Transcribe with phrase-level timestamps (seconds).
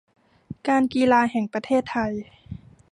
[0.67, 2.13] การกีฬาแห่งประเทศไทย